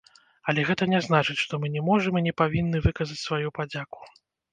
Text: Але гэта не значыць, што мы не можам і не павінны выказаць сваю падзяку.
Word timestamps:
Але 0.51 0.61
гэта 0.69 0.83
не 0.93 1.01
значыць, 1.07 1.35
што 1.45 1.59
мы 1.65 1.69
не 1.75 1.83
можам 1.89 2.17
і 2.21 2.23
не 2.29 2.33
павінны 2.41 2.81
выказаць 2.87 3.19
сваю 3.25 3.53
падзяку. 3.59 4.01